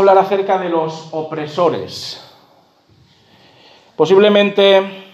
[0.00, 2.26] hablar acerca de los opresores.
[3.96, 5.04] Posiblemente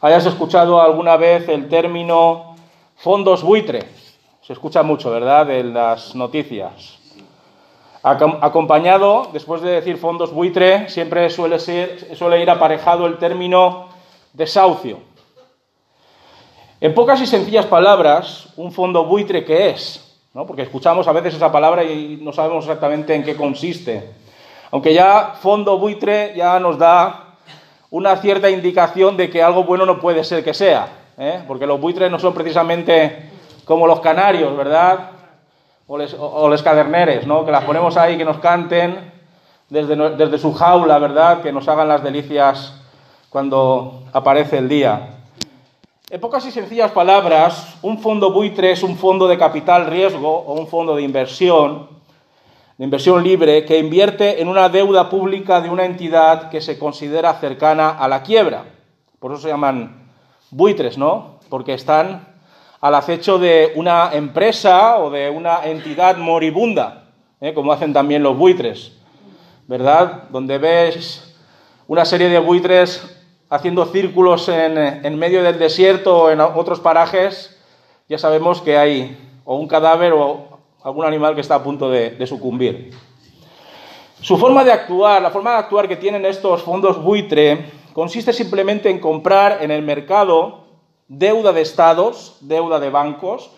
[0.00, 2.56] hayas escuchado alguna vez el término
[2.96, 3.88] fondos buitre.
[4.40, 6.98] Se escucha mucho, ¿verdad?, en las noticias.
[8.02, 13.88] Acompañado, después de decir fondos buitre, siempre suele, suele ir aparejado el término
[14.32, 15.00] desahucio.
[16.80, 20.05] En pocas y sencillas palabras, un fondo buitre, ¿qué es?
[20.44, 24.10] Porque escuchamos a veces esa palabra y no sabemos exactamente en qué consiste.
[24.70, 27.36] Aunque ya fondo buitre ya nos da
[27.90, 31.42] una cierta indicación de que algo bueno no puede ser que sea, ¿eh?
[31.48, 33.30] porque los buitres no son precisamente
[33.64, 35.12] como los canarios, ¿verdad?
[35.86, 37.46] O, los caderneres, ¿no?
[37.46, 39.12] que las ponemos ahí que nos canten
[39.70, 41.40] desde, desde su jaula, ¿verdad?
[41.40, 42.74] Que nos hagan las delicias
[43.30, 45.15] cuando aparece el día.
[46.08, 50.52] En pocas y sencillas palabras, un fondo buitre es un fondo de capital riesgo o
[50.52, 51.88] un fondo de inversión,
[52.78, 57.34] de inversión libre, que invierte en una deuda pública de una entidad que se considera
[57.40, 58.66] cercana a la quiebra.
[59.18, 60.06] Por eso se llaman
[60.52, 61.40] buitres, ¿no?
[61.48, 62.28] Porque están
[62.80, 67.06] al acecho de una empresa o de una entidad moribunda,
[67.40, 67.52] ¿eh?
[67.52, 68.92] como hacen también los buitres,
[69.66, 70.28] ¿verdad?
[70.30, 71.36] Donde ves
[71.88, 73.15] una serie de buitres
[73.48, 77.56] haciendo círculos en, medio del desierto o en otros parajes,
[78.08, 82.10] ya sabemos que hay o un cadáver o algún animal que está a punto de,
[82.10, 82.92] de sucumbir.
[84.20, 88.90] Su forma de actuar, la forma de actuar que tienen estos fondos buitre, consiste simplemente
[88.90, 90.64] en comprar en el mercado
[91.08, 93.50] deuda de estados, deuda de bancos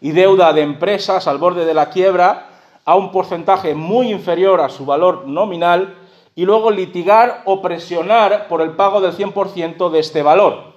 [0.00, 2.48] y deuda de empresas al borde de la quiebra
[2.84, 5.96] a un porcentaje muy inferior a su valor nominal
[6.36, 10.74] y luego litigar o presionar por el pago del 100% de este valor.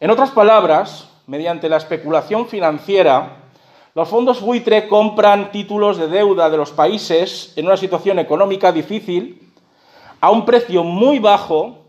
[0.00, 3.36] En otras palabras, mediante la especulación financiera,
[3.94, 9.52] los fondos buitre compran títulos de deuda de los países en una situación económica difícil
[10.20, 11.84] a un precio muy bajo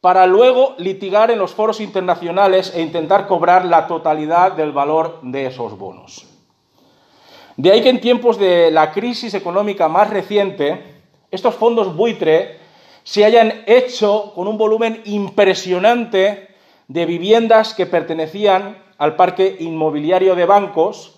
[0.00, 5.46] para luego litigar en los foros internacionales e intentar cobrar la totalidad del valor de
[5.46, 6.26] esos bonos.
[7.56, 10.91] De ahí que en tiempos de la crisis económica más reciente,
[11.32, 12.58] estos fondos buitre
[13.02, 16.54] se hayan hecho con un volumen impresionante
[16.86, 21.16] de viviendas que pertenecían al parque inmobiliario de bancos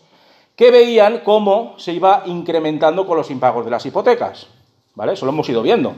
[0.57, 4.47] que veían cómo se iba incrementando con los impagos de las hipotecas.
[4.95, 5.15] ¿Vale?
[5.15, 5.95] Eso lo hemos ido viendo.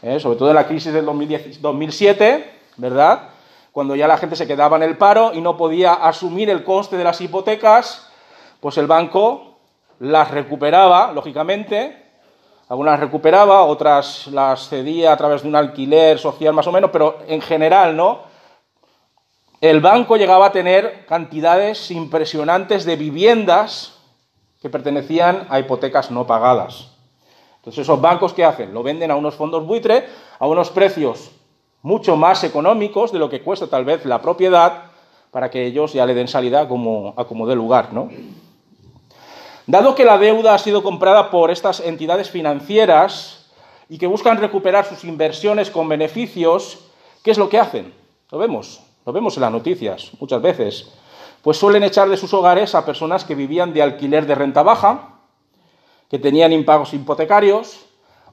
[0.00, 0.20] ¿eh?
[0.20, 3.30] Sobre todo en la crisis del 2007, ¿verdad?
[3.72, 6.96] Cuando ya la gente se quedaba en el paro y no podía asumir el coste
[6.96, 8.08] de las hipotecas,
[8.60, 9.58] pues el banco
[9.98, 11.99] las recuperaba, lógicamente,
[12.70, 17.18] algunas recuperaba, otras las cedía a través de un alquiler social más o menos, pero
[17.26, 18.20] en general, ¿no?
[19.60, 23.98] El banco llegaba a tener cantidades impresionantes de viviendas
[24.62, 26.92] que pertenecían a hipotecas no pagadas.
[27.56, 28.72] Entonces, esos bancos, ¿qué hacen?
[28.72, 30.06] Lo venden a unos fondos buitre
[30.38, 31.32] a unos precios
[31.82, 34.84] mucho más económicos de lo que cuesta tal vez la propiedad
[35.32, 38.10] para que ellos ya le den salida como, a como lugar, ¿no?
[39.70, 43.46] Dado que la deuda ha sido comprada por estas entidades financieras
[43.88, 46.90] y que buscan recuperar sus inversiones con beneficios,
[47.22, 47.94] ¿qué es lo que hacen?
[48.32, 50.90] Lo vemos, lo vemos en las noticias muchas veces.
[51.40, 55.20] Pues suelen echar de sus hogares a personas que vivían de alquiler de renta baja,
[56.08, 57.86] que tenían impagos hipotecarios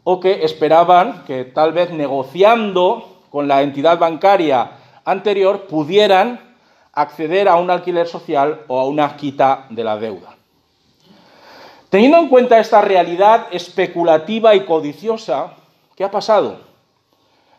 [0.03, 4.71] o que esperaban que tal vez negociando con la entidad bancaria
[5.05, 6.55] anterior pudieran
[6.93, 10.36] acceder a un alquiler social o a una quita de la deuda.
[11.89, 15.53] Teniendo en cuenta esta realidad especulativa y codiciosa,
[15.95, 16.59] ¿qué ha pasado?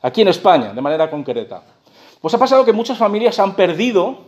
[0.02, 1.62] Aquí en España, de manera concreta.
[2.20, 4.18] Pues ha pasado que muchas familias han perdido,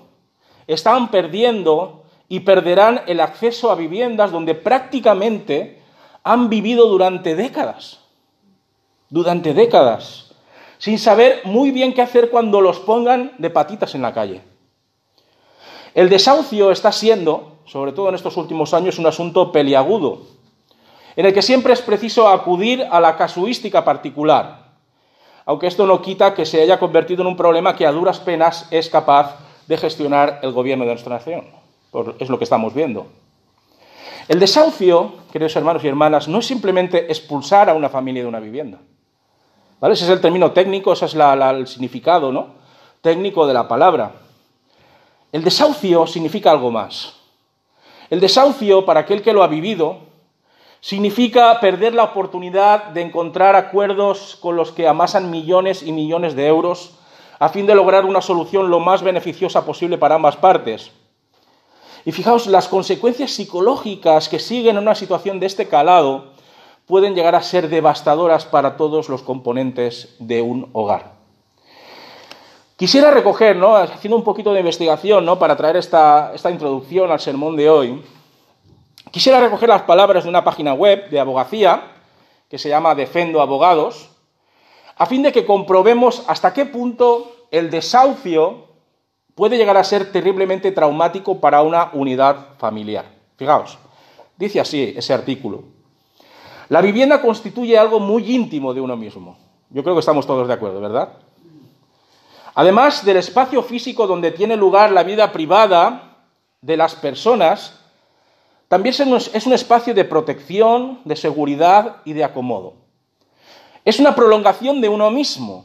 [0.67, 5.83] están perdiendo y perderán el acceso a viviendas donde prácticamente
[6.23, 7.99] han vivido durante décadas.
[9.11, 10.31] Durante décadas.
[10.79, 14.41] Sin saber muy bien qué hacer cuando los pongan de patitas en la calle.
[15.93, 20.23] El desahucio está siendo sobre todo en estos últimos años, un asunto peliagudo,
[21.15, 24.73] en el que siempre es preciso acudir a la casuística particular,
[25.47, 28.67] aunque esto no quita que se haya convertido en un problema que a duras penas
[28.73, 29.37] es capaz
[29.69, 31.45] de gestionar el gobierno de nuestra nación.
[32.19, 33.07] Es lo que estamos viendo.
[34.27, 38.41] El desahucio, queridos hermanos y hermanas, no es simplemente expulsar a una familia de una
[38.41, 38.79] vivienda.
[39.83, 42.49] Ese es el término técnico, ese es el significado ¿no?
[43.01, 44.13] técnico de la palabra.
[45.31, 47.20] El desahucio significa algo más.
[48.11, 49.99] El desahucio, para aquel que lo ha vivido,
[50.81, 56.49] significa perder la oportunidad de encontrar acuerdos con los que amasan millones y millones de
[56.49, 56.99] euros
[57.39, 60.91] a fin de lograr una solución lo más beneficiosa posible para ambas partes.
[62.05, 66.33] Y fijaos, las consecuencias psicológicas que siguen en una situación de este calado
[66.87, 71.20] pueden llegar a ser devastadoras para todos los componentes de un hogar.
[72.81, 73.77] Quisiera recoger, ¿no?
[73.77, 78.03] haciendo un poquito de investigación para traer esta, esta introducción al sermón de hoy,
[79.11, 81.93] quisiera recoger las palabras de una página web de abogacía
[82.49, 84.09] que se llama Defendo Abogados,
[84.97, 88.69] a fin de que comprobemos hasta qué punto el desahucio
[89.35, 93.05] puede llegar a ser terriblemente traumático para una unidad familiar.
[93.37, 93.77] Fijaos,
[94.39, 95.65] dice así ese artículo.
[96.71, 99.37] La vivienda constituye algo muy íntimo de uno mismo.
[99.69, 101.11] Yo creo que estamos todos de acuerdo, ¿verdad?
[102.55, 106.19] Además del espacio físico donde tiene lugar la vida privada
[106.61, 107.81] de las personas,
[108.69, 112.75] también es un espacio de protección, de seguridad y de acomodo.
[113.85, 115.65] Es una prolongación de uno mismo,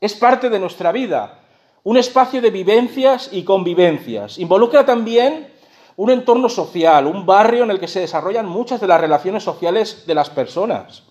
[0.00, 1.38] es parte de nuestra vida,
[1.84, 4.38] un espacio de vivencias y convivencias.
[4.38, 5.52] Involucra también
[5.96, 10.04] un entorno social, un barrio en el que se desarrollan muchas de las relaciones sociales
[10.06, 11.04] de las personas.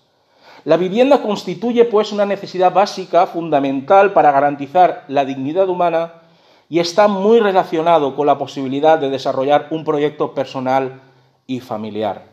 [0.64, 6.22] La vivienda constituye, pues, una necesidad básica, fundamental para garantizar la dignidad humana
[6.68, 11.00] y está muy relacionado con la posibilidad de desarrollar un proyecto personal
[11.46, 12.30] y familiar.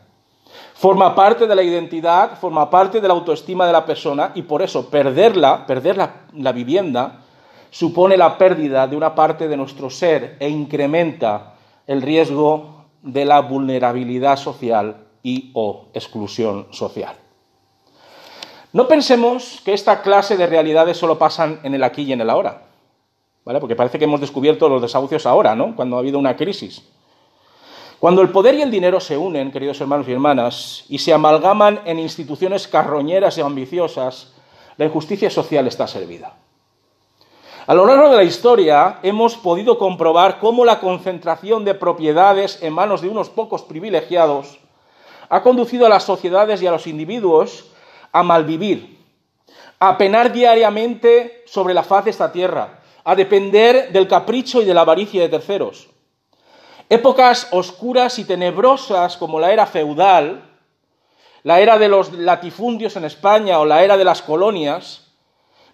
[0.74, 4.62] Forma parte de la identidad, forma parte de la autoestima de la persona y por
[4.62, 7.20] eso perderla, perder la, la vivienda,
[7.70, 11.54] supone la pérdida de una parte de nuestro ser e incrementa
[11.86, 17.14] el riesgo de la vulnerabilidad social y o exclusión social.
[18.72, 22.30] No pensemos que esta clase de realidades solo pasan en el aquí y en el
[22.30, 22.62] ahora,
[23.44, 23.58] ¿vale?
[23.58, 25.74] Porque parece que hemos descubierto los desahucios ahora, ¿no?
[25.74, 26.82] Cuando ha habido una crisis.
[27.98, 31.80] Cuando el poder y el dinero se unen, queridos hermanos y hermanas, y se amalgaman
[31.84, 34.32] en instituciones carroñeras y ambiciosas,
[34.76, 36.36] la injusticia social está servida.
[37.66, 42.72] A lo largo de la historia hemos podido comprobar cómo la concentración de propiedades en
[42.72, 44.60] manos de unos pocos privilegiados
[45.28, 47.69] ha conducido a las sociedades y a los individuos
[48.12, 48.98] a malvivir,
[49.78, 54.74] a penar diariamente sobre la faz de esta tierra, a depender del capricho y de
[54.74, 55.88] la avaricia de terceros.
[56.88, 60.44] Épocas oscuras y tenebrosas como la era feudal,
[61.42, 65.06] la era de los latifundios en España o la era de las colonias,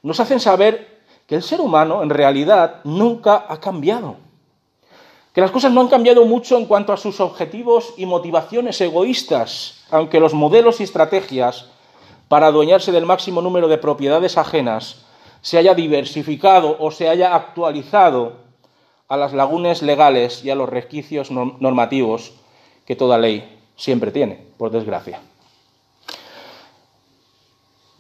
[0.03, 4.17] nos hacen saber que el ser humano en realidad nunca ha cambiado.
[5.33, 9.85] Que las cosas no han cambiado mucho en cuanto a sus objetivos y motivaciones egoístas,
[9.91, 11.71] aunque los modelos y estrategias
[12.29, 15.07] para adueñarse del máximo número de propiedades ajenas
[15.43, 18.33] se haya diversificado o se haya actualizado
[19.09, 22.33] a las lagunas legales y a los resquicios normativos
[22.85, 25.21] que toda ley siempre tiene, por desgracia.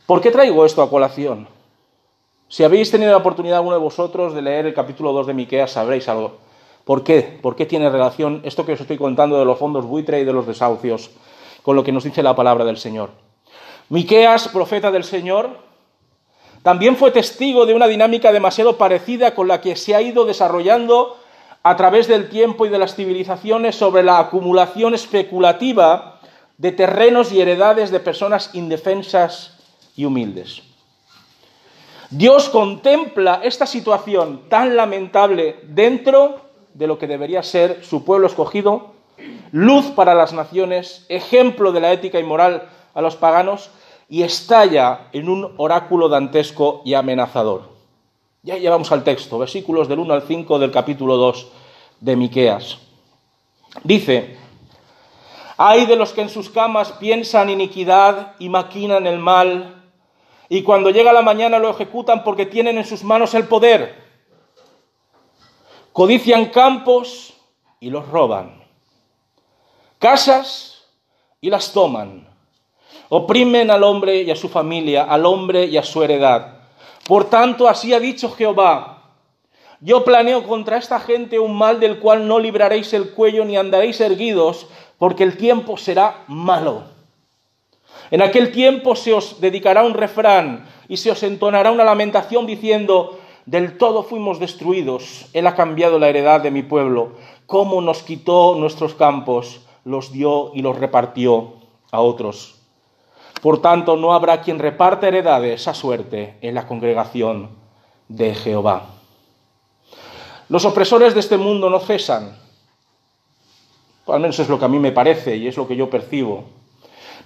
[0.06, 1.49] ¿Por qué traigo esto a colación?
[2.49, 5.72] Si habéis tenido la oportunidad alguno de vosotros de leer el capítulo 2 de Miqueas,
[5.72, 6.38] sabréis algo.
[6.84, 7.38] ¿Por qué?
[7.43, 10.32] ¿Por qué tiene relación esto que os estoy contando de los fondos buitre y de
[10.32, 11.11] los desahucios
[11.62, 13.25] con lo que nos dice la palabra del Señor?
[13.88, 15.58] Miqueas, profeta del Señor,
[16.62, 21.16] también fue testigo de una dinámica demasiado parecida con la que se ha ido desarrollando
[21.62, 26.20] a través del tiempo y de las civilizaciones sobre la acumulación especulativa
[26.58, 29.58] de terrenos y heredades de personas indefensas
[29.94, 30.62] y humildes.
[32.10, 36.40] Dios contempla esta situación tan lamentable dentro
[36.74, 38.92] de lo que debería ser su pueblo escogido,
[39.52, 43.70] luz para las naciones, ejemplo de la ética y moral a los paganos
[44.08, 47.69] y estalla en un oráculo dantesco y amenazador.
[48.43, 51.46] Ya llevamos al texto, versículos del 1 al 5 del capítulo 2
[52.00, 52.79] de Miqueas.
[53.84, 54.38] Dice:
[55.58, 59.84] Hay de los que en sus camas piensan iniquidad y maquinan el mal,
[60.48, 64.06] y cuando llega la mañana lo ejecutan porque tienen en sus manos el poder.
[65.93, 67.34] Codician campos
[67.79, 68.65] y los roban,
[69.98, 70.84] casas
[71.43, 72.35] y las toman
[73.08, 76.58] Oprimen al hombre y a su familia, al hombre y a su heredad.
[77.06, 78.96] Por tanto, así ha dicho Jehová,
[79.81, 84.01] yo planeo contra esta gente un mal del cual no libraréis el cuello ni andaréis
[84.01, 84.67] erguidos,
[84.98, 86.84] porque el tiempo será malo.
[88.10, 93.19] En aquel tiempo se os dedicará un refrán y se os entonará una lamentación diciendo,
[93.44, 97.13] del todo fuimos destruidos, Él ha cambiado la heredad de mi pueblo,
[97.46, 101.55] cómo nos quitó nuestros campos, los dio y los repartió
[101.93, 102.56] a otros.
[103.40, 107.50] Por tanto, no habrá quien reparte heredades a suerte en la congregación
[108.08, 108.86] de Jehová.
[110.48, 112.38] Los opresores de este mundo no cesan,
[114.06, 116.44] al menos es lo que a mí me parece y es lo que yo percibo,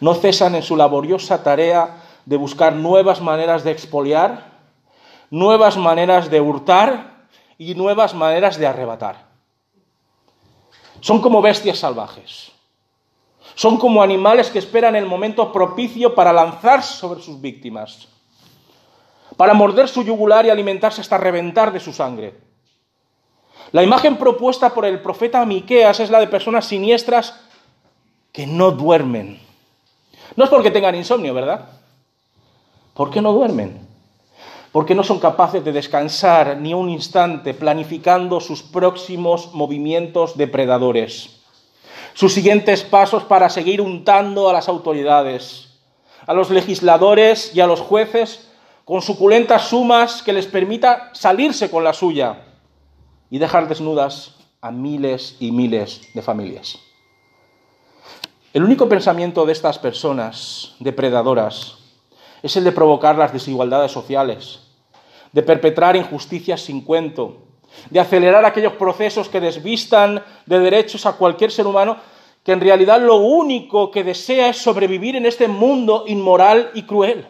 [0.00, 4.52] no cesan en su laboriosa tarea de buscar nuevas maneras de expoliar,
[5.30, 7.26] nuevas maneras de hurtar
[7.58, 9.26] y nuevas maneras de arrebatar.
[11.00, 12.52] Son como bestias salvajes
[13.60, 18.08] Son como animales que esperan el momento propicio para lanzarse sobre sus víctimas,
[19.36, 22.40] para morder su yugular y alimentarse hasta reventar de su sangre.
[23.72, 27.38] La imagen propuesta por el profeta Miqueas es la de personas siniestras
[28.32, 29.38] que no duermen.
[30.36, 31.68] No es porque tengan insomnio, ¿verdad?
[32.94, 33.86] ¿Por qué no duermen?
[34.72, 41.39] Porque no son capaces de descansar ni un instante planificando sus próximos movimientos depredadores,
[42.14, 45.78] sus siguientes pasos para seguir untando a las autoridades,
[46.26, 48.48] a los legisladores y a los jueces
[48.84, 52.44] con suculentas sumas que les permita salirse con la suya
[53.30, 56.78] y dejar desnudas a miles y miles de familias.
[58.52, 61.78] El único pensamiento de estas personas depredadoras
[62.42, 64.60] es el de provocar las desigualdades sociales,
[65.32, 67.46] de perpetrar injusticias sin cuento,
[67.90, 71.96] de acelerar aquellos procesos que desvistan de derechos a cualquier ser humano
[72.44, 77.26] que en realidad lo único que desea es sobrevivir en este mundo inmoral y cruel.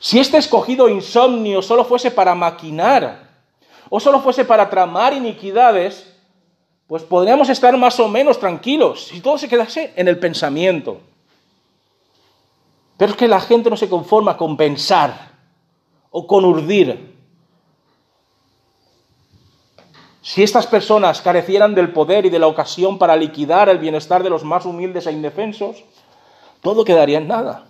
[0.00, 3.28] Si este escogido insomnio solo fuese para maquinar
[3.90, 6.14] o solo fuese para tramar iniquidades,
[6.86, 11.00] pues podríamos estar más o menos tranquilos si todo se quedase en el pensamiento.
[12.96, 15.32] Pero es que la gente no se conforma con pensar
[16.10, 17.17] o con urdir.
[20.28, 24.28] Si estas personas carecieran del poder y de la ocasión para liquidar el bienestar de
[24.28, 25.82] los más humildes e indefensos,
[26.60, 27.64] todo quedaría en nada.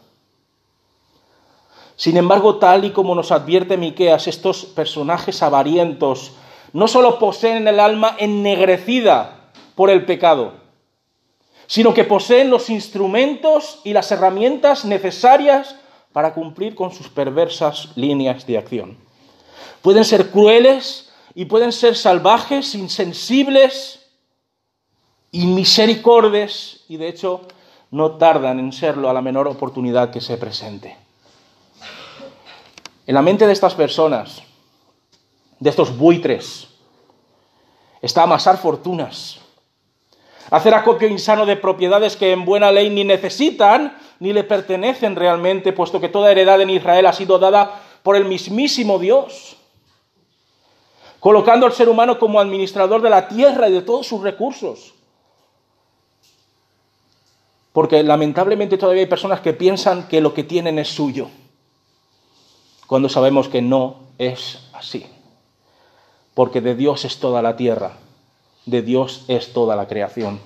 [1.94, 6.32] Sin embargo, tal y como nos advierte Miqueas, estos personajes avarientos
[6.72, 10.54] no solo poseen el alma ennegrecida por el pecado,
[11.68, 15.76] sino que poseen los instrumentos y las herramientas necesarias
[16.12, 18.98] para cumplir con sus perversas líneas de acción.
[19.80, 21.07] Pueden ser crueles
[21.38, 24.00] y pueden ser salvajes, insensibles,
[25.30, 27.42] inmisericordes y de hecho
[27.92, 30.96] no tardan en serlo a la menor oportunidad que se presente.
[33.06, 34.42] En la mente de estas personas,
[35.60, 36.70] de estos buitres,
[38.02, 39.38] está amasar fortunas,
[40.50, 45.72] hacer acopio insano de propiedades que en buena ley ni necesitan ni le pertenecen realmente,
[45.72, 49.57] puesto que toda heredad en Israel ha sido dada por el mismísimo Dios,
[51.20, 54.94] colocando al ser humano como administrador de la tierra y de todos sus recursos.
[57.72, 61.28] Porque lamentablemente todavía hay personas que piensan que lo que tienen es suyo,
[62.86, 65.06] cuando sabemos que no es así.
[66.34, 67.92] Porque de Dios es toda la tierra
[68.68, 70.40] de Dios es toda la creación.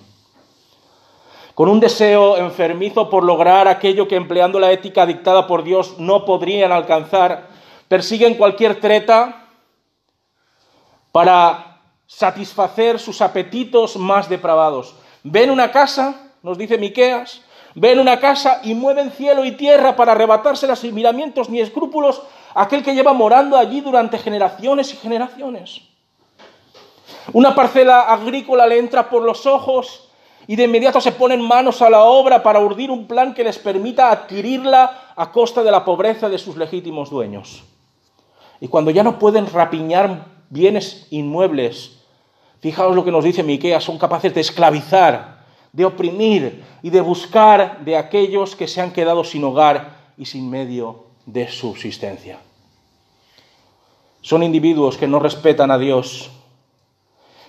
[1.55, 6.25] Con un deseo enfermizo por lograr aquello que empleando la ética dictada por Dios no
[6.25, 7.49] podrían alcanzar,
[7.89, 9.42] persiguen cualquier treta
[11.13, 14.95] para satisfacer sus apetitos más depravados.
[15.23, 17.43] Ven una casa, nos dice Miqueas,
[17.75, 22.23] ven una casa y mueven cielo y tierra para arrebatársela sin miramientos ni escrúpulos
[22.55, 25.83] aquel que lleva morando allí durante generaciones y generaciones.
[27.33, 30.09] Una parcela agrícola le entra por los ojos
[30.47, 33.59] y de inmediato se ponen manos a la obra para urdir un plan que les
[33.59, 37.63] permita adquirirla a costa de la pobreza de sus legítimos dueños.
[38.61, 41.97] Y cuando ya no pueden rapiñar bienes inmuebles,
[42.61, 47.83] fijaos lo que nos dice Miqueas, son capaces de esclavizar, de oprimir y de buscar
[47.87, 52.39] de aquellos que se han quedado sin hogar y sin medio de subsistencia.
[54.21, 56.31] Son individuos que no respetan a Dios,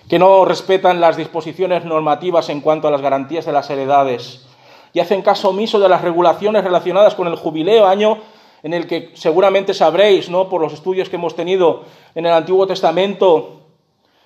[0.08, 4.46] que no respetan las disposiciones normativas en cuanto a las garantías de las heredades
[4.94, 8.18] y hacen caso omiso de las regulaciones relacionadas con el jubileo, año
[8.64, 10.48] en el que seguramente sabréis, ¿no?
[10.48, 13.60] por los estudios que hemos tenido en el Antiguo Testamento,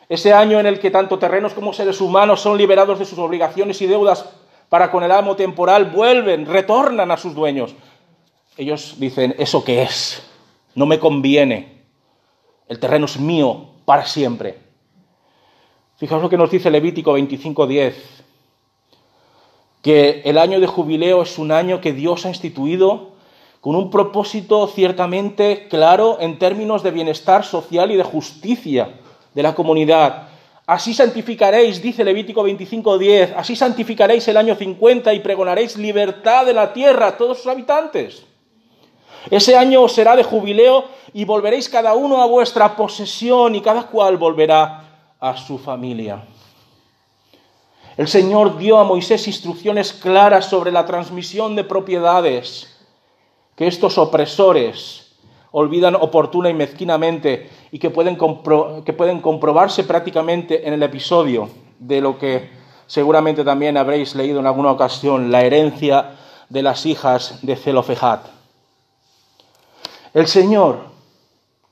[0.09, 3.83] ese año en el que tanto terrenos como seres humanos son liberados de sus obligaciones
[3.83, 4.26] y deudas
[4.68, 7.75] para con el amo temporal, vuelven, retornan a sus dueños.
[8.57, 10.23] Ellos dicen, ¿eso qué es?
[10.76, 11.83] No me conviene.
[12.68, 14.57] El terreno es mío para siempre.
[15.97, 17.95] Fijaos lo que nos dice Levítico 25:10,
[19.83, 23.17] que el año de jubileo es un año que Dios ha instituido
[23.60, 29.00] con un propósito ciertamente claro en términos de bienestar social y de justicia
[29.34, 30.28] de la comunidad.
[30.66, 36.72] Así santificaréis, dice Levítico 25:10, así santificaréis el año 50 y pregonaréis libertad de la
[36.72, 38.22] tierra a todos sus habitantes.
[39.30, 44.16] Ese año será de jubileo y volveréis cada uno a vuestra posesión y cada cual
[44.16, 44.84] volverá
[45.18, 46.22] a su familia.
[47.96, 52.77] El Señor dio a Moisés instrucciones claras sobre la transmisión de propiedades
[53.58, 55.16] que estos opresores
[55.50, 58.16] olvidan oportuna y mezquinamente y que pueden,
[58.84, 61.48] que pueden comprobarse prácticamente en el episodio
[61.80, 62.50] de lo que
[62.86, 66.12] seguramente también habréis leído en alguna ocasión la herencia
[66.48, 68.26] de las hijas de Zelofejat.
[70.14, 70.78] El Señor,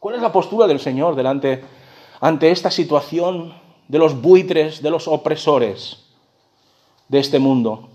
[0.01, 1.63] ¿cuál es la postura del Señor delante
[2.21, 3.55] ante esta situación
[3.87, 6.05] de los buitres, de los opresores
[7.07, 7.91] de este mundo?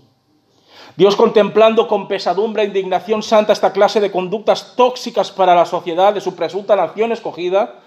[0.96, 6.12] Dios contemplando con pesadumbre e indignación santa esta clase de conductas tóxicas para la sociedad
[6.12, 7.80] de su presunta nación escogida,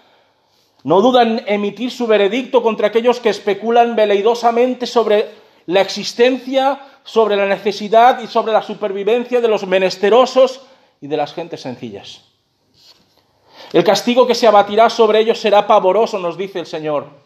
[0.84, 5.30] no duda en emitir su veredicto contra aquellos que especulan veleidosamente sobre
[5.66, 10.62] la existencia, sobre la necesidad y sobre la supervivencia de los menesterosos
[11.02, 12.26] y de las gentes sencillas.
[13.74, 17.25] El castigo que se abatirá sobre ellos será pavoroso, nos dice el Señor,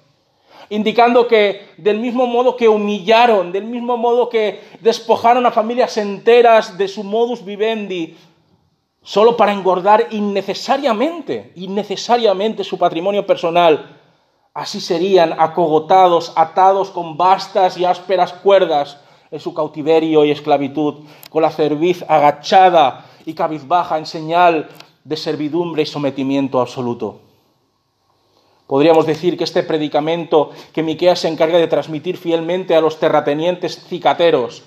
[0.70, 6.78] indicando que del mismo modo que humillaron, del mismo modo que despojaron a familias enteras
[6.78, 8.16] de su modus vivendi,
[9.02, 13.98] solo para engordar innecesariamente, innecesariamente su patrimonio personal,
[14.54, 19.00] así serían acogotados, atados con vastas y ásperas cuerdas
[19.32, 24.70] en su cautiverio y esclavitud, con la cerviz agachada y cabizbaja en señal
[25.04, 27.29] de servidumbre y sometimiento absoluto.
[28.70, 33.84] Podríamos decir que este predicamento que Miqueas se encarga de transmitir fielmente a los terratenientes
[33.88, 34.62] cicateros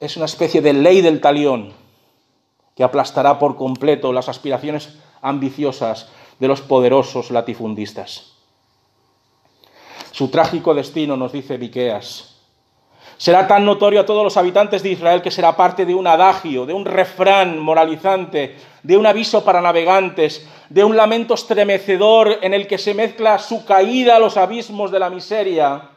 [0.00, 1.72] es una especie de ley del talión
[2.74, 6.08] que aplastará por completo las aspiraciones ambiciosas
[6.40, 8.32] de los poderosos latifundistas.
[10.10, 12.29] Su trágico destino, nos dice Miqueas,
[13.20, 16.64] será tan notorio a todos los habitantes de Israel que será parte de un adagio,
[16.64, 22.66] de un refrán moralizante, de un aviso para navegantes, de un lamento estremecedor en el
[22.66, 25.90] que se mezcla su caída a los abismos de la miseria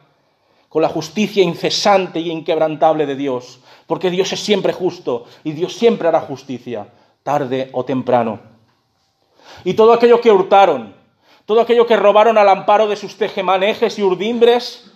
[0.68, 5.72] con la justicia incesante y inquebrantable de Dios, porque Dios es siempre justo y Dios
[5.72, 6.88] siempre hará justicia,
[7.22, 8.38] tarde o temprano.
[9.64, 10.94] Y todo aquello que hurtaron,
[11.46, 14.90] todo aquello que robaron al amparo de sus tejemanejes y urdimbres,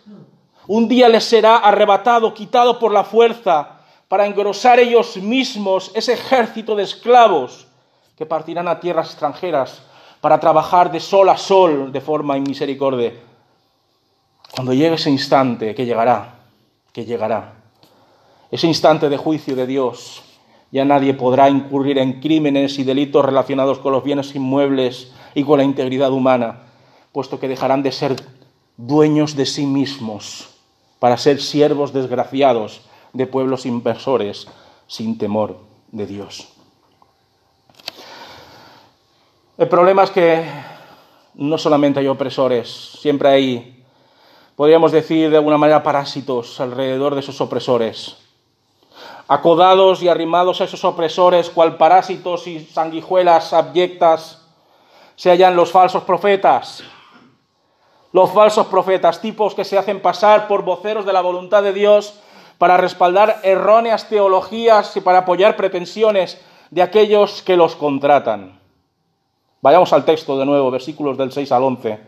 [0.69, 6.77] un día les será arrebatado, quitado por la fuerza, para engrosar ellos mismos ese ejército
[6.77, 7.67] de esclavos
[8.17, 9.83] que partirán a tierras extranjeras
[10.21, 13.15] para trabajar de sol a sol de forma inmisericordia.
[14.51, 16.35] Cuando llegue ese instante, que llegará,
[16.93, 17.55] que llegará,
[18.51, 20.23] ese instante de juicio de Dios,
[20.71, 25.59] ya nadie podrá incurrir en crímenes y delitos relacionados con los bienes inmuebles y con
[25.59, 26.61] la integridad humana,
[27.13, 28.17] puesto que dejarán de ser
[28.77, 30.58] dueños de sí mismos
[30.99, 32.83] para ser siervos desgraciados
[33.13, 34.49] de pueblos inversores
[34.87, 35.59] sin temor
[35.93, 36.49] de Dios.
[39.57, 40.45] El problema es que
[41.35, 42.69] no solamente hay opresores,
[43.01, 43.85] siempre hay,
[44.57, 48.17] podríamos decir de alguna manera, parásitos alrededor de esos opresores.
[49.27, 54.47] Acodados y arrimados a esos opresores, cual parásitos y sanguijuelas abyectas,
[55.17, 56.83] se hallan los falsos profetas.
[58.13, 62.19] Los falsos profetas, tipos que se hacen pasar por voceros de la voluntad de Dios
[62.57, 66.41] para respaldar erróneas teologías y para apoyar pretensiones
[66.71, 68.59] de aquellos que los contratan.
[69.61, 72.01] Vayamos al texto de nuevo, versículos del 6 al 11.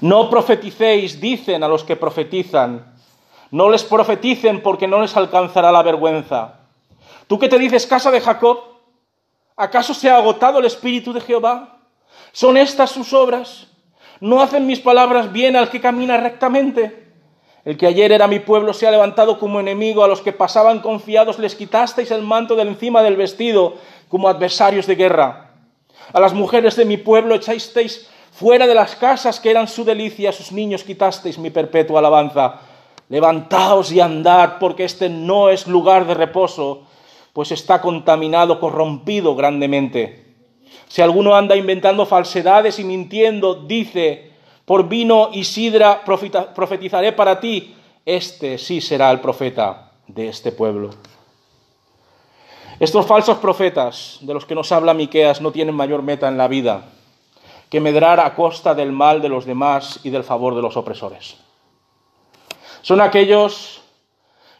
[0.00, 2.94] No profeticéis, dicen a los que profetizan.
[3.50, 6.60] No les profeticen porque no les alcanzará la vergüenza.
[7.26, 8.58] ¿Tú qué te dices, casa de Jacob?
[9.56, 11.78] ¿Acaso se ha agotado el espíritu de Jehová?
[12.32, 13.68] ¿Son estas sus obras?
[14.22, 17.08] ¿No hacen mis palabras bien al que camina rectamente?
[17.64, 20.78] El que ayer era mi pueblo se ha levantado como enemigo, a los que pasaban
[20.78, 25.56] confiados les quitasteis el manto de encima del vestido como adversarios de guerra.
[26.12, 30.30] A las mujeres de mi pueblo echasteis fuera de las casas que eran su delicia,
[30.30, 32.60] a sus niños quitasteis mi perpetua alabanza.
[33.08, 36.84] Levantaos y andad, porque este no es lugar de reposo,
[37.32, 40.21] pues está contaminado, corrompido grandemente.
[40.88, 44.30] Si alguno anda inventando falsedades y mintiendo, dice,
[44.64, 50.90] por vino y sidra profetizaré para ti, este sí será el profeta de este pueblo.
[52.80, 56.48] Estos falsos profetas de los que nos habla Miqueas no tienen mayor meta en la
[56.48, 56.86] vida
[57.70, 61.36] que medrar a costa del mal de los demás y del favor de los opresores.
[62.82, 63.80] Son aquellos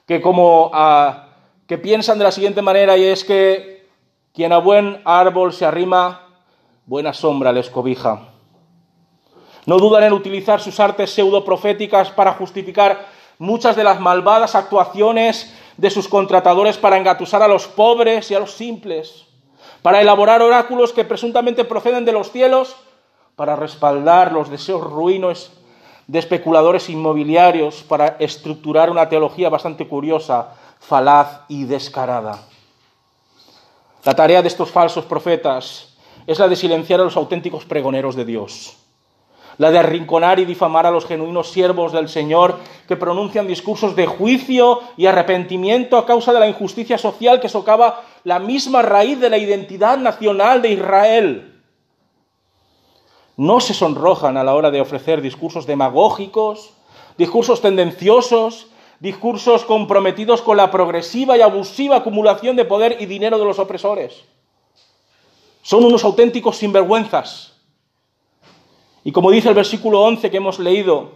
[0.07, 1.29] que como ah,
[1.67, 3.82] que piensan de la siguiente manera y es que
[4.33, 6.29] quien a buen árbol se arrima,
[6.87, 8.29] buena sombra les cobija.
[9.67, 13.07] No dudan en utilizar sus artes pseudoproféticas para justificar
[13.39, 18.41] muchas de las malvadas actuaciones de sus contratadores para engatusar a los pobres y a
[18.41, 19.27] los simples,
[19.83, 22.77] para elaborar oráculos que presuntamente proceden de los cielos,
[23.37, 25.53] para respaldar los deseos ruinos
[26.07, 32.52] de especuladores inmobiliarios, para estructurar una teología bastante curiosa, falaz y descarada.
[34.05, 35.95] La tarea de estos falsos profetas
[36.27, 38.77] es la de silenciar a los auténticos pregoneros de Dios.
[39.59, 42.57] la de arrinconar y difamar a los genuinos siervos del Señor
[42.89, 48.03] que pronuncian discursos de juicio y arrepentimiento a causa de la injusticia social que socava
[48.25, 51.63] la misma raíz de la identidad nacional de Israel.
[53.37, 56.73] No se sonrojan a la hora de ofrecer discursos demagógicos,
[57.19, 58.69] discursos tendenciosos,
[59.03, 64.23] discursos comprometidos con la progresiva y abusiva acumulación de poder y dinero de los opresores.
[65.61, 67.55] Son unos auténticos sinvergüenzas.
[69.03, 71.15] Y como dice el versículo 11 que hemos leído,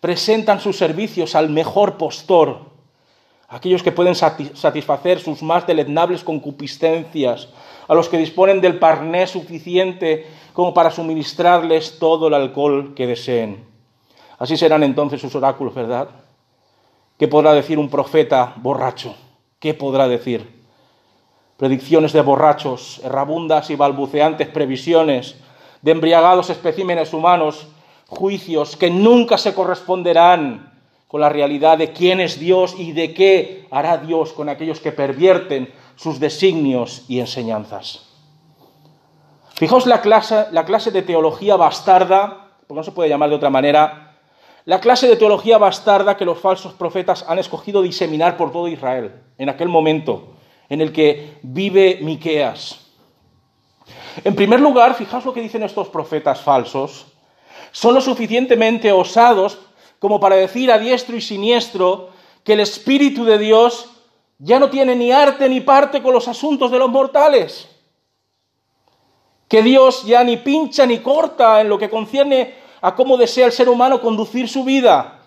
[0.00, 2.62] presentan sus servicios al mejor postor,
[3.46, 7.48] aquellos que pueden satisfacer sus más deleznables concupiscencias,
[7.86, 13.64] a los que disponen del parné suficiente como para suministrarles todo el alcohol que deseen.
[14.36, 16.08] Así serán entonces sus oráculos, ¿verdad?
[17.20, 19.14] ¿Qué podrá decir un profeta borracho?
[19.58, 20.64] ¿Qué podrá decir?
[21.58, 25.36] Predicciones de borrachos, errabundas y balbuceantes previsiones,
[25.82, 27.66] de embriagados especímenes humanos,
[28.06, 30.72] juicios que nunca se corresponderán
[31.08, 34.90] con la realidad de quién es Dios y de qué hará Dios con aquellos que
[34.90, 38.08] pervierten sus designios y enseñanzas.
[39.56, 43.50] Fijaos la clase, la clase de teología bastarda, porque no se puede llamar de otra
[43.50, 44.09] manera,
[44.64, 49.12] la clase de teología bastarda que los falsos profetas han escogido diseminar por todo Israel
[49.38, 50.34] en aquel momento
[50.68, 52.86] en el que vive Miqueas.
[54.24, 57.06] En primer lugar, fijaos lo que dicen estos profetas falsos.
[57.72, 59.58] Son lo suficientemente osados
[59.98, 62.10] como para decir a diestro y siniestro
[62.44, 63.90] que el Espíritu de Dios
[64.38, 67.68] ya no tiene ni arte ni parte con los asuntos de los mortales.
[69.48, 73.52] Que Dios ya ni pincha ni corta en lo que concierne a cómo desea el
[73.52, 75.20] ser humano conducir su vida.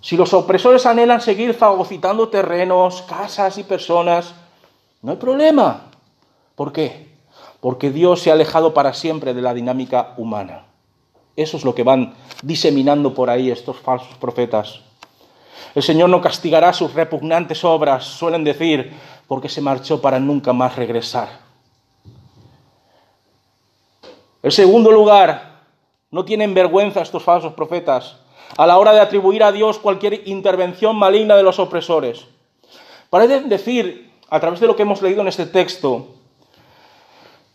[0.00, 4.34] Si los opresores anhelan seguir fagocitando terrenos, casas y personas,
[5.00, 5.90] no hay problema.
[6.56, 7.12] ¿Por qué?
[7.60, 10.66] Porque Dios se ha alejado para siempre de la dinámica humana.
[11.36, 14.80] Eso es lo que van diseminando por ahí estos falsos profetas.
[15.74, 18.92] El Señor no castigará sus repugnantes obras, suelen decir,
[19.26, 21.28] porque se marchó para nunca más regresar.
[24.42, 25.51] En segundo lugar,
[26.12, 28.18] no tienen vergüenza estos falsos profetas
[28.56, 32.26] a la hora de atribuir a Dios cualquier intervención maligna de los opresores.
[33.10, 36.08] Parecen decir, a través de lo que hemos leído en este texto,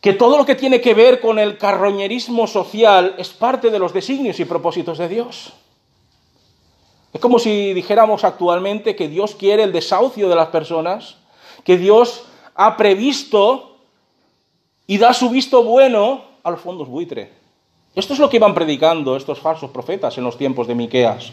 [0.02, 3.94] que todo lo que tiene que ver con el carroñerismo social es parte de los
[3.94, 5.54] designios y propósitos de Dios.
[7.14, 11.18] Es como si dijéramos actualmente que Dios quiere el desahucio de las personas,
[11.64, 13.78] que Dios ha previsto
[14.88, 17.32] y da su visto bueno a los fondos buitre.
[17.98, 21.32] Esto es lo que iban predicando estos falsos profetas en los tiempos de Miqueas.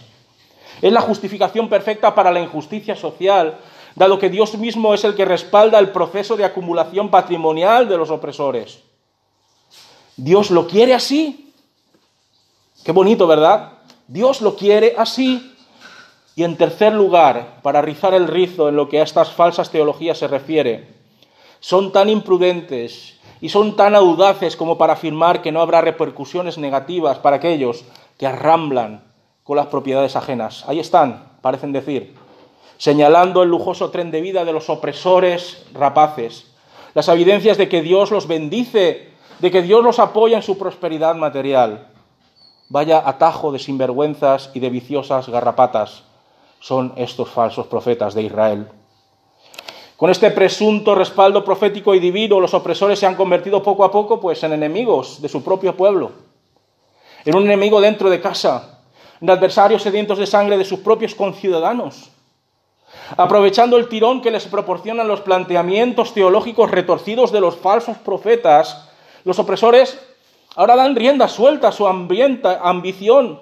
[0.80, 3.58] Es la justificación perfecta para la injusticia social,
[3.94, 8.08] dado que Dios mismo es el que respalda el proceso de acumulación patrimonial de los
[8.08, 8.80] opresores.
[10.16, 11.52] Dios lo quiere así.
[12.82, 13.72] Qué bonito, ¿verdad?
[14.08, 15.54] Dios lo quiere así.
[16.34, 20.16] Y en tercer lugar, para rizar el rizo en lo que a estas falsas teologías
[20.16, 20.88] se refiere,
[21.60, 23.13] son tan imprudentes
[23.44, 27.84] y son tan audaces como para afirmar que no habrá repercusiones negativas para aquellos
[28.16, 29.04] que arramblan
[29.42, 30.64] con las propiedades ajenas.
[30.66, 32.14] Ahí están, parecen decir,
[32.78, 36.54] señalando el lujoso tren de vida de los opresores rapaces,
[36.94, 41.14] las evidencias de que Dios los bendice, de que Dios los apoya en su prosperidad
[41.14, 41.88] material.
[42.70, 46.04] Vaya atajo de sinvergüenzas y de viciosas garrapatas
[46.60, 48.68] son estos falsos profetas de Israel.
[49.96, 54.20] Con este presunto respaldo profético y divino, los opresores se han convertido poco a poco
[54.20, 56.10] pues, en enemigos de su propio pueblo,
[57.24, 58.80] en un enemigo dentro de casa,
[59.20, 62.10] en adversarios sedientos de sangre de sus propios conciudadanos.
[63.16, 68.88] Aprovechando el tirón que les proporcionan los planteamientos teológicos retorcidos de los falsos profetas,
[69.24, 69.98] los opresores
[70.56, 73.40] ahora dan rienda suelta a su ambición.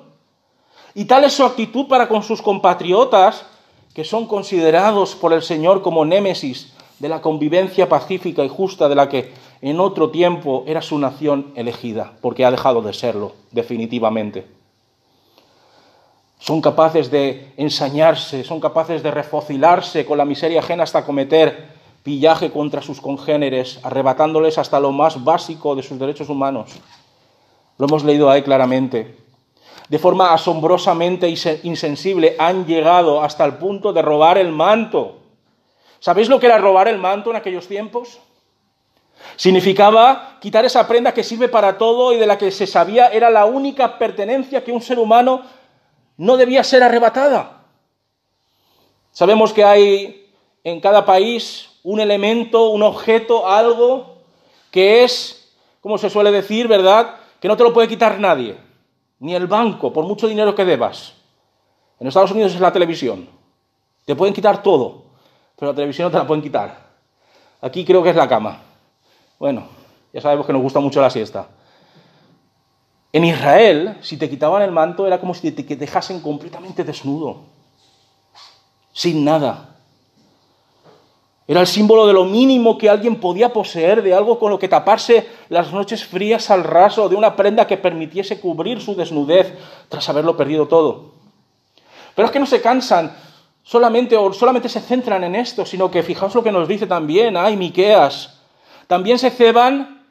[0.95, 3.47] Y tal es su actitud para con sus compatriotas
[3.95, 8.95] que son considerados por el Señor como némesis de la convivencia pacífica y justa de
[8.95, 14.47] la que en otro tiempo era su nación elegida, porque ha dejado de serlo definitivamente.
[16.39, 21.71] Son capaces de ensañarse, son capaces de refocilarse con la miseria ajena hasta cometer
[22.03, 26.71] pillaje contra sus congéneres, arrebatándoles hasta lo más básico de sus derechos humanos.
[27.79, 29.22] Lo hemos leído ahí claramente
[29.89, 31.29] de forma asombrosamente
[31.63, 35.19] insensible, han llegado hasta el punto de robar el manto.
[36.01, 38.19] ¿Sabéis lo que era robar el manto en aquellos tiempos?
[39.37, 43.31] Significaba quitar esa prenda que sirve para todo y de la que se sabía era
[43.31, 45.43] la única pertenencia que un ser humano
[46.17, 47.63] no debía ser arrebatada.
[49.13, 50.33] Sabemos que hay
[50.65, 54.19] en cada país un elemento, un objeto, algo
[54.71, 57.17] que es, como se suele decir, ¿verdad?
[57.43, 58.57] que no te lo puede quitar nadie,
[59.23, 61.15] ni el banco, por mucho dinero que debas.
[62.01, 63.29] En Estados Unidos es la televisión.
[64.05, 65.05] Te pueden quitar todo,
[65.57, 66.91] pero la televisión no te la pueden quitar.
[67.61, 68.61] Aquí creo que es la cama.
[69.39, 69.69] Bueno,
[70.13, 71.47] ya sabemos que nos gusta mucho la siesta.
[73.13, 77.43] En Israel, si te quitaban el manto, era como si te dejasen completamente desnudo,
[78.93, 79.72] sin nada.
[81.47, 84.69] Era el símbolo de lo mínimo que alguien podía poseer, de algo con lo que
[84.69, 89.53] taparse las noches frías al raso, de una prenda que permitiese cubrir su desnudez
[89.89, 91.13] tras haberlo perdido todo.
[92.15, 93.17] Pero es que no se cansan
[93.63, 97.37] solamente o solamente se centran en esto, sino que fijaos lo que nos dice también,
[97.37, 98.39] ay, Miqueas,
[98.87, 100.05] también se ceban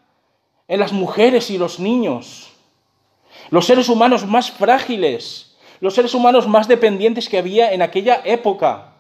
[0.68, 2.50] en las mujeres y los niños,
[3.50, 8.91] los seres humanos más frágiles, los seres humanos más dependientes que había en aquella época.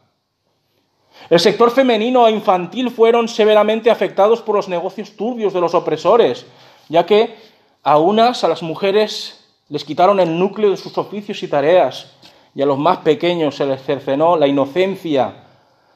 [1.32, 6.46] El sector femenino e infantil fueron severamente afectados por los negocios turbios de los opresores,
[6.89, 7.38] ya que
[7.84, 9.39] a unas, a las mujeres,
[9.70, 12.12] les quitaron el núcleo de sus oficios y tareas,
[12.54, 15.46] y a los más pequeños se les cercenó la inocencia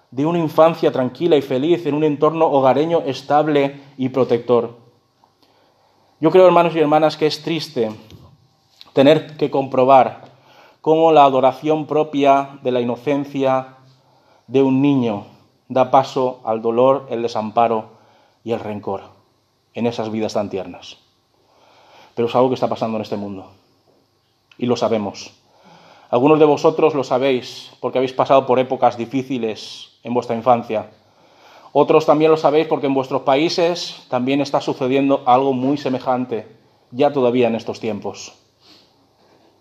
[0.10, 4.78] de una infancia tranquila y feliz en un entorno hogareño estable y protector.
[6.22, 7.92] Yo creo, hermanos y hermanas, que es triste
[8.94, 10.22] tener que comprobar
[10.80, 13.75] cómo la adoración propia de la inocencia
[14.48, 15.26] de un niño
[15.68, 17.90] da paso al dolor, el desamparo
[18.44, 19.02] y el rencor
[19.74, 20.98] en esas vidas tan tiernas.
[22.14, 23.52] Pero es algo que está pasando en este mundo.
[24.58, 25.34] Y lo sabemos.
[26.10, 30.92] Algunos de vosotros lo sabéis porque habéis pasado por épocas difíciles en vuestra infancia.
[31.74, 36.48] Otros también lo sabéis porque en vuestros países también está sucediendo algo muy semejante,
[36.92, 38.34] ya todavía en estos tiempos.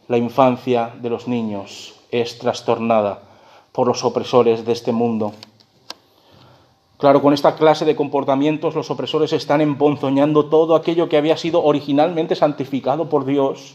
[0.06, 3.33] La infancia de los niños es trastornada
[3.74, 5.34] por los opresores de este mundo.
[6.96, 11.62] Claro, con esta clase de comportamientos los opresores están emponzoñando todo aquello que había sido
[11.62, 13.74] originalmente santificado por Dios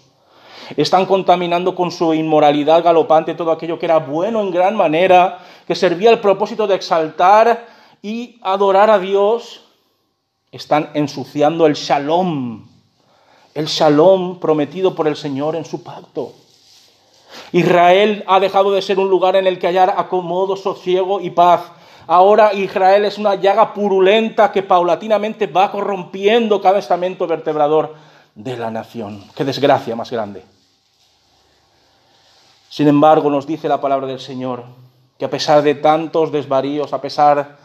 [0.77, 5.75] están contaminando con su inmoralidad galopante todo aquello que era bueno en gran manera, que
[5.75, 7.67] servía al propósito de exaltar
[8.01, 9.65] y adorar a Dios.
[10.51, 12.67] Están ensuciando el shalom,
[13.53, 16.33] el shalom prometido por el Señor en su pacto.
[17.51, 21.71] Israel ha dejado de ser un lugar en el que hallar acomodo, sosiego y paz.
[22.07, 27.95] Ahora Israel es una llaga purulenta que paulatinamente va corrompiendo cada estamento vertebrador
[28.35, 29.23] de la nación.
[29.35, 30.43] Qué desgracia más grande.
[32.69, 34.63] Sin embargo, nos dice la palabra del Señor
[35.17, 37.57] que a pesar de tantos desvaríos, a pesar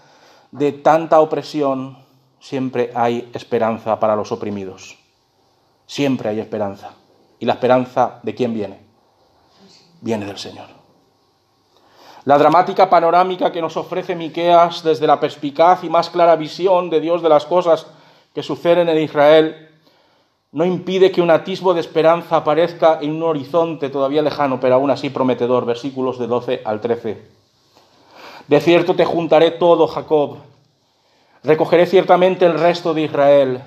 [0.51, 1.99] de tanta opresión,
[2.40, 4.99] siempre hay esperanza para los oprimidos.
[5.87, 6.92] Siempre hay esperanza.
[7.38, 8.84] ¿Y la esperanza de quién viene?
[10.05, 10.67] Viene del Señor.
[12.27, 17.01] La dramática panorámica que nos ofrece Miqueas desde la perspicaz y más clara visión de
[17.01, 17.87] Dios de las cosas
[18.35, 19.71] que suceden en Israel
[20.53, 24.90] no impide que un atisbo de esperanza aparezca en un horizonte todavía lejano, pero aún
[24.90, 25.64] así prometedor.
[25.64, 27.23] Versículos de 12 al 13.
[28.47, 30.37] De cierto te juntaré todo, Jacob.
[31.43, 33.62] Recogeré ciertamente el resto de Israel.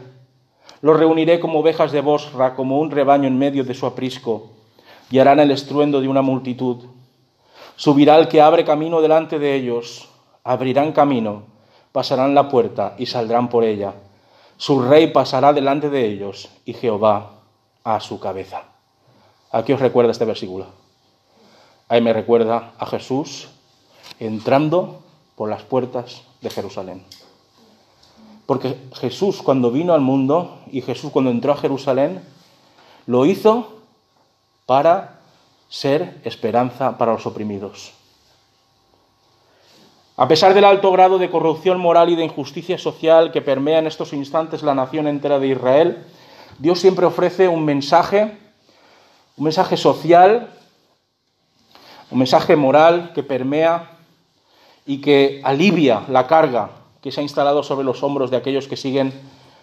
[0.82, 4.52] Los reuniré como ovejas de Bosra, como un rebaño en medio de su aprisco,
[5.10, 6.86] y harán el estruendo de una multitud.
[7.76, 10.10] Subirá el que abre camino delante de ellos,
[10.44, 11.44] abrirán camino,
[11.92, 13.94] pasarán la puerta y saldrán por ella
[14.58, 17.32] su rey pasará delante de ellos y Jehová
[17.84, 18.64] a su cabeza.
[19.52, 20.66] ¿A qué os recuerda este versículo?
[21.88, 23.50] Ahí me recuerda a Jesús
[24.20, 25.04] entrando
[25.36, 27.04] por las puertas de Jerusalén.
[28.48, 32.24] Porque Jesús cuando vino al mundo y Jesús cuando entró a Jerusalén,
[33.06, 33.77] lo hizo
[34.68, 35.22] para
[35.70, 37.94] ser esperanza para los oprimidos.
[40.18, 43.88] A pesar del alto grado de corrupción moral y de injusticia social que permea en
[43.88, 46.06] estos instantes la nación entera de Israel,
[46.60, 48.38] Dios siempre ofrece un mensaje,
[49.38, 50.50] un mensaje social,
[52.12, 53.92] un mensaje moral que permea
[54.86, 58.76] y que alivia la carga que se ha instalado sobre los hombros de aquellos que
[58.76, 59.14] siguen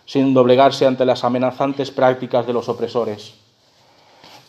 [0.06, 3.43] sin doblegarse ante las amenazantes prácticas de los opresores.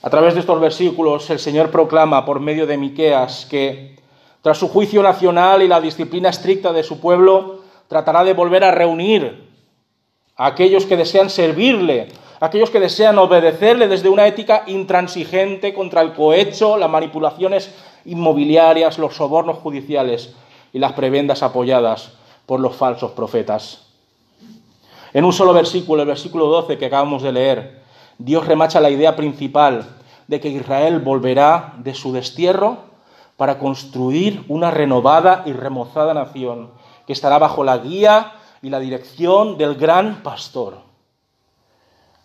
[0.06, 3.96] A través de estos versículos el Señor proclama por medio de Miqueas que
[4.44, 8.70] tras su juicio nacional y la disciplina estricta de su pueblo, tratará de volver a
[8.70, 9.50] reunir
[10.36, 16.02] a aquellos que desean servirle, a aquellos que desean obedecerle desde una ética intransigente contra
[16.02, 17.74] el cohecho, las manipulaciones
[18.06, 20.36] inmobiliarias, los sobornos judiciales
[20.72, 22.12] y las prebendas apoyadas
[22.46, 23.88] por los falsos profetas.
[25.16, 27.85] En un solo versículo, el versículo 12 que acabamos de leer,
[28.18, 29.86] Dios remacha la idea principal
[30.28, 32.78] de que Israel volverá de su destierro
[33.38, 36.72] para construir una renovada y remozada nación
[37.06, 40.84] que estará bajo la guía y la dirección del gran pastor.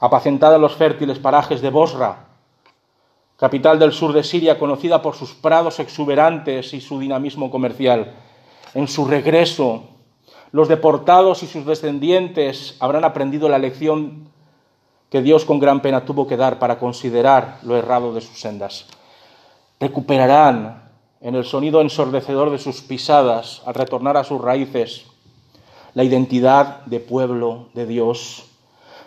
[0.03, 2.25] apacentada en los fértiles parajes de Bosra,
[3.37, 8.15] capital del sur de Siria, conocida por sus prados exuberantes y su dinamismo comercial.
[8.73, 9.85] En su regreso,
[10.53, 14.31] los deportados y sus descendientes habrán aprendido la lección
[15.11, 18.87] que Dios con gran pena tuvo que dar para considerar lo errado de sus sendas.
[19.81, 20.89] Recuperarán
[21.21, 25.07] en el sonido ensordecedor de sus pisadas, al retornar a sus raíces,
[25.95, 28.45] la identidad de pueblo de Dios,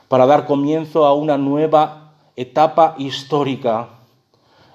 [0.09, 3.87] para dar comienzo a una nueva etapa histórica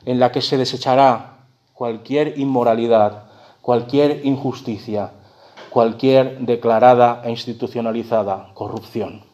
[0.05, 3.25] en la que se desechará cualquier inmoralidad,
[3.61, 5.13] cualquier injusticia,
[5.71, 9.28] cualquier declarada e institucionalizada corrupción.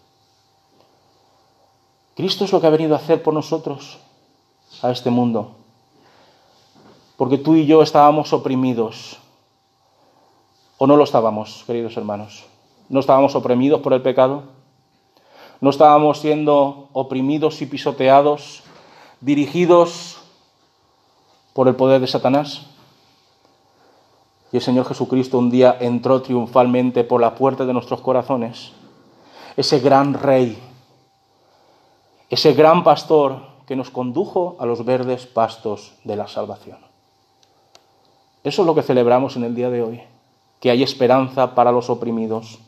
[2.16, 3.98] Cristo es lo que ha venido a hacer por nosotros,
[4.82, 5.56] a este mundo.
[7.16, 9.18] Porque tú y yo estábamos oprimidos.
[10.78, 12.44] ¿O no lo estábamos, queridos hermanos?
[12.88, 14.44] ¿No estábamos oprimidos por el pecado?
[15.60, 18.62] ¿No estábamos siendo oprimidos y pisoteados,
[19.20, 20.18] dirigidos
[21.52, 22.66] por el poder de Satanás?
[24.52, 28.72] Y el Señor Jesucristo un día entró triunfalmente por la puerta de nuestros corazones.
[29.56, 30.58] Ese gran rey
[32.30, 36.78] ese gran pastor que nos condujo a los verdes pastos de la salvación.
[38.42, 40.02] Eso es lo que celebramos en el día de hoy,
[40.60, 42.58] que hay esperanza para los oprimidos.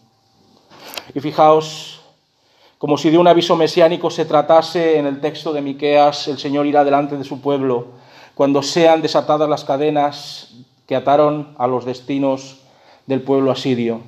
[1.15, 2.01] Y fijaos,
[2.79, 6.67] como si de un aviso mesiánico se tratase en el texto de Miqueas, el Señor
[6.67, 7.89] irá delante de su pueblo
[8.35, 10.55] cuando sean desatadas las cadenas
[10.87, 12.61] que ataron a los destinos
[13.07, 14.01] del pueblo asirio.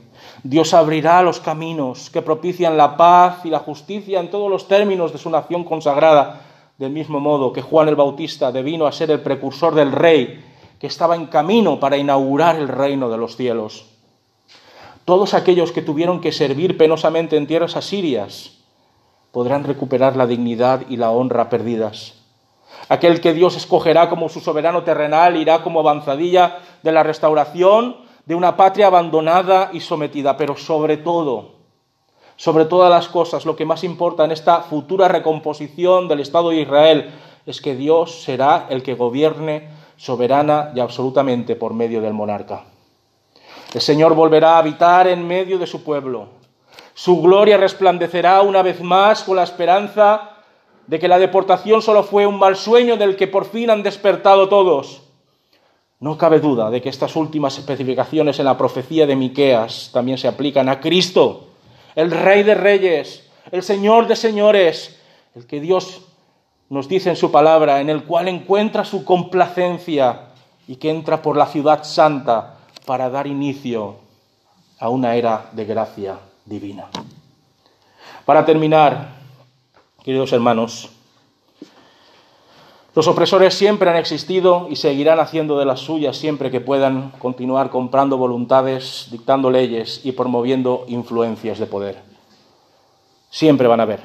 [0.42, 5.12] Dios abrirá los caminos que propician la paz y la justicia en todos los términos
[5.12, 6.42] de su nación consagrada,
[6.78, 10.44] del mismo modo que Juan el Bautista devino a ser el precursor del rey
[10.78, 13.86] que estaba en camino para inaugurar el reino de los cielos.
[15.04, 18.58] Todos aquellos que tuvieron que servir penosamente en tierras asirias
[19.32, 22.14] podrán recuperar la dignidad y la honra perdidas.
[22.88, 28.34] Aquel que Dios escogerá como su soberano terrenal irá como avanzadilla de la restauración de
[28.34, 31.52] una patria abandonada y sometida, pero sobre todo,
[32.36, 36.60] sobre todas las cosas, lo que más importa en esta futura recomposición del Estado de
[36.60, 37.10] Israel
[37.46, 42.64] es que Dios será el que gobierne soberana y absolutamente por medio del monarca.
[43.72, 46.28] El Señor volverá a habitar en medio de su pueblo.
[46.92, 50.32] Su gloria resplandecerá una vez más con la esperanza
[50.86, 54.50] de que la deportación solo fue un mal sueño del que por fin han despertado
[54.50, 55.07] todos
[56.00, 60.28] no cabe duda de que estas últimas especificaciones en la profecía de Miqueas también se
[60.28, 61.48] aplican a Cristo,
[61.94, 65.00] el Rey de Reyes, el Señor de Señores,
[65.34, 66.02] el que Dios
[66.68, 70.28] nos dice en su palabra, en el cual encuentra su complacencia
[70.68, 73.96] y que entra por la ciudad santa para dar inicio
[74.78, 76.86] a una era de gracia divina.
[78.24, 79.14] Para terminar,
[80.04, 80.90] queridos hermanos,
[82.98, 87.70] los opresores siempre han existido y seguirán haciendo de las suyas siempre que puedan continuar
[87.70, 92.02] comprando voluntades, dictando leyes y promoviendo influencias de poder.
[93.30, 94.00] Siempre van a haber.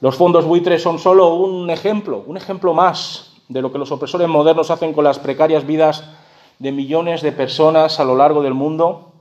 [0.00, 4.26] Los fondos buitres son solo un ejemplo, un ejemplo más de lo que los opresores
[4.26, 6.02] modernos hacen con las precarias vidas
[6.58, 9.12] de millones de personas a lo largo del mundo.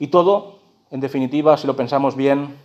[0.00, 0.56] Y todo,
[0.90, 2.56] en definitiva, si lo pensamos bien,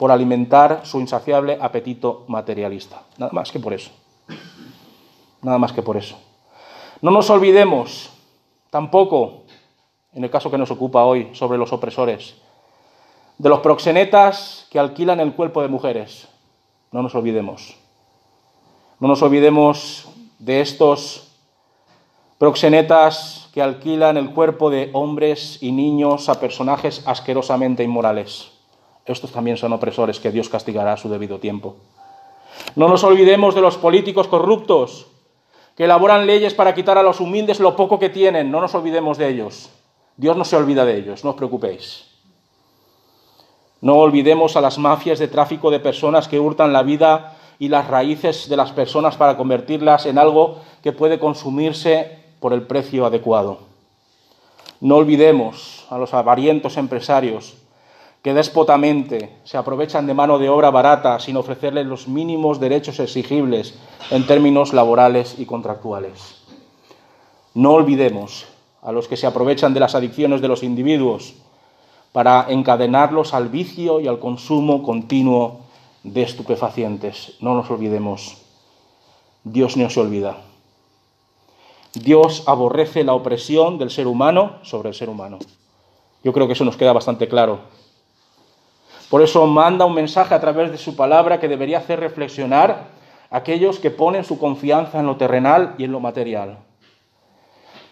[0.00, 3.02] por alimentar su insaciable apetito materialista.
[3.18, 3.90] Nada más que por eso.
[5.42, 6.18] Nada más que por eso.
[7.02, 8.08] No nos olvidemos
[8.70, 9.42] tampoco,
[10.14, 12.36] en el caso que nos ocupa hoy, sobre los opresores,
[13.36, 16.28] de los proxenetas que alquilan el cuerpo de mujeres.
[16.92, 17.76] No nos olvidemos.
[19.00, 20.08] No nos olvidemos
[20.38, 21.28] de estos
[22.38, 28.59] proxenetas que alquilan el cuerpo de hombres y niños a personajes asquerosamente inmorales.
[29.10, 31.76] Estos también son opresores que Dios castigará a su debido tiempo.
[32.76, 35.06] No nos olvidemos de los políticos corruptos
[35.76, 38.50] que elaboran leyes para quitar a los humildes lo poco que tienen.
[38.50, 39.70] No nos olvidemos de ellos.
[40.16, 42.06] Dios no se olvida de ellos, no os preocupéis.
[43.80, 47.88] No olvidemos a las mafias de tráfico de personas que hurtan la vida y las
[47.88, 53.58] raíces de las personas para convertirlas en algo que puede consumirse por el precio adecuado.
[54.80, 57.56] No olvidemos a los avarientos empresarios
[58.22, 63.74] que despotamente se aprovechan de mano de obra barata sin ofrecerles los mínimos derechos exigibles
[64.10, 66.42] en términos laborales y contractuales.
[67.54, 68.46] No olvidemos
[68.82, 71.34] a los que se aprovechan de las adicciones de los individuos
[72.12, 75.60] para encadenarlos al vicio y al consumo continuo
[76.02, 77.36] de estupefacientes.
[77.40, 78.36] No nos olvidemos.
[79.44, 80.36] Dios no se olvida.
[81.94, 85.38] Dios aborrece la opresión del ser humano sobre el ser humano.
[86.22, 87.79] Yo creo que eso nos queda bastante claro
[89.10, 92.86] Por eso manda un mensaje a través de su palabra que debería hacer reflexionar
[93.28, 96.58] a aquellos que ponen su confianza en lo terrenal y en lo material.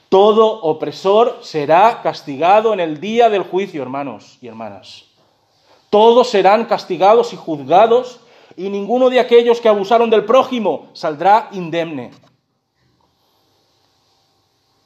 [0.09, 5.07] Todo opresor será castigado en el día del juicio, hermanos y hermanas.
[5.91, 8.21] Todos serán castigados y juzgados
[8.57, 12.13] y ninguno de aquellos que abusaron del prójimo saldrá indemne.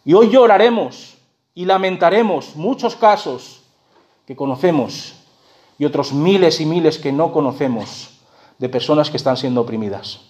[0.03, 1.19] Y hoy lloraremos
[1.55, 3.63] y lamentaremos muchos casos
[4.27, 5.22] que conocemos
[5.83, 8.11] y otros miles y miles que no conocemos
[8.59, 10.21] de personas que están siendo oprimidas.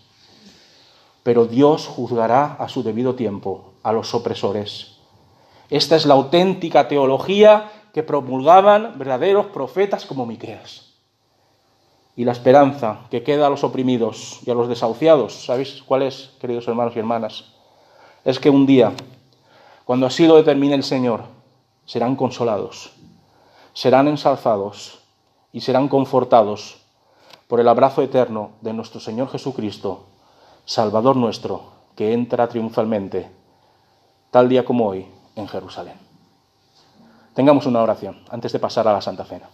[1.24, 4.96] Pero Dios juzgará a su debido tiempo a los opresores.
[5.68, 10.94] Esta es la auténtica teología que promulgaban verdaderos profetas como Miqueas.
[12.16, 16.30] Y la esperanza que queda a los oprimidos y a los desahuciados, ¿sabéis cuál es,
[16.40, 17.44] queridos hermanos y hermanas?
[18.24, 18.94] Es que un día,
[19.84, 21.24] cuando así lo determine el Señor,
[21.84, 22.94] serán consolados,
[23.74, 25.01] serán ensalzados
[25.52, 26.82] y serán confortados
[27.46, 30.06] por el abrazo eterno de nuestro Señor Jesucristo,
[30.64, 33.30] Salvador nuestro, que entra triunfalmente,
[34.30, 35.96] tal día como hoy, en Jerusalén.
[37.34, 39.48] Tengamos una oración antes de pasar a la Santa Cena.